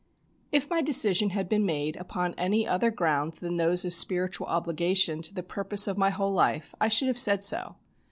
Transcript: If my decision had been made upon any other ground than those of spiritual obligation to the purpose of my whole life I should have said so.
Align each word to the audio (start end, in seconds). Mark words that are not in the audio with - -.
If 0.51 0.67
my 0.67 0.81
decision 0.81 1.29
had 1.29 1.47
been 1.47 1.63
made 1.63 1.95
upon 1.95 2.33
any 2.33 2.67
other 2.67 2.89
ground 2.89 3.35
than 3.35 3.57
those 3.57 3.85
of 3.85 3.93
spiritual 3.93 4.47
obligation 4.47 5.21
to 5.21 5.31
the 5.35 5.43
purpose 5.43 5.87
of 5.87 5.95
my 5.95 6.09
whole 6.09 6.33
life 6.33 6.73
I 6.81 6.87
should 6.87 7.07
have 7.07 7.19
said 7.19 7.43
so. 7.43 7.75